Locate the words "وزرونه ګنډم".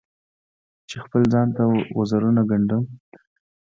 1.97-2.83